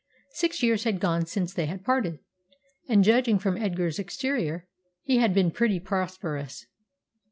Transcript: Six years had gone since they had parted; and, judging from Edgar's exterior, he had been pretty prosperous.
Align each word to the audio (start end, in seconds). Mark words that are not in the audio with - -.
Six 0.31 0.63
years 0.63 0.83
had 0.85 0.99
gone 0.99 1.27
since 1.27 1.53
they 1.53 1.67
had 1.67 1.85
parted; 1.85 2.17
and, 2.89 3.03
judging 3.03 3.37
from 3.37 3.55
Edgar's 3.55 3.99
exterior, 3.99 4.67
he 5.03 5.17
had 5.19 5.31
been 5.31 5.51
pretty 5.51 5.79
prosperous. 5.79 6.65